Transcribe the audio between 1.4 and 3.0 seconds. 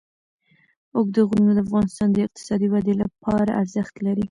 د افغانستان د اقتصادي ودې